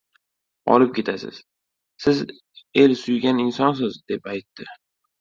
[0.75, 1.41] olib ketasiz,
[2.07, 2.25] siz
[2.87, 4.73] el suygan insonsiz”, deb aytdi.